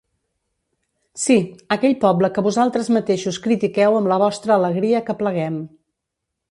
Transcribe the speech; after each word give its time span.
Sí, 1.23 1.37
aquell 1.75 1.93
poble 2.05 2.31
que 2.37 2.45
vosaltres 2.47 2.91
mateixos 2.97 3.41
critiqueu 3.47 4.01
amb 4.01 4.13
la 4.15 4.19
vostra 4.27 4.59
alegria 4.61 5.05
que 5.11 5.19
pleguem. 5.23 5.65